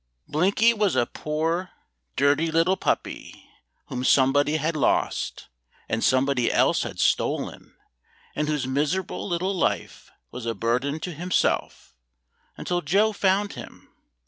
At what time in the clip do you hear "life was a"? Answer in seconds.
9.53-10.55